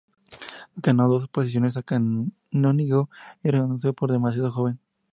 [0.77, 3.11] Ganó dos oposiciones a canónigo
[3.43, 4.79] y renunció por ser demasiado joven.